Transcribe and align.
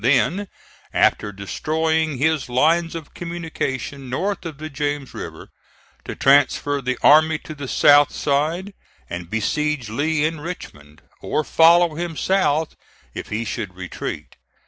Then, 0.03 0.47
after 0.95 1.31
destroying 1.31 2.17
his 2.17 2.49
lines 2.49 2.95
of 2.95 3.13
communication 3.13 4.09
north 4.09 4.47
of 4.47 4.57
the 4.57 4.67
James 4.67 5.13
River, 5.13 5.49
to 6.05 6.15
transfer 6.15 6.81
the 6.81 6.97
army 7.03 7.37
to 7.43 7.53
the 7.53 7.67
south 7.67 8.11
side, 8.11 8.73
and 9.11 9.29
besiege 9.29 9.89
Lee 9.89 10.25
in 10.25 10.41
Richmond, 10.41 11.03
or 11.21 11.43
follow 11.43 11.93
him 11.93 12.17
south 12.17 12.75
if 13.13 13.29
he 13.29 13.45
should 13.45 13.75
retreat. 13.75 14.37